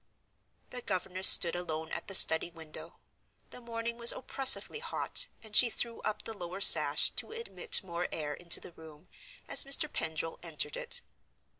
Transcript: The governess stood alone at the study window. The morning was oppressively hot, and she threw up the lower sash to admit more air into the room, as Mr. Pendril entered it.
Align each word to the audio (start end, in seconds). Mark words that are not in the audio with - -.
The 0.71 0.81
governess 0.81 1.27
stood 1.27 1.55
alone 1.55 1.91
at 1.91 2.07
the 2.07 2.15
study 2.15 2.49
window. 2.49 2.97
The 3.51 3.61
morning 3.61 3.97
was 3.97 4.11
oppressively 4.11 4.79
hot, 4.79 5.27
and 5.43 5.55
she 5.55 5.69
threw 5.69 6.01
up 6.01 6.23
the 6.23 6.35
lower 6.35 6.59
sash 6.59 7.11
to 7.11 7.31
admit 7.31 7.83
more 7.83 8.07
air 8.11 8.33
into 8.33 8.59
the 8.59 8.71
room, 8.71 9.09
as 9.47 9.63
Mr. 9.63 9.87
Pendril 9.93 10.39
entered 10.41 10.75
it. 10.75 11.03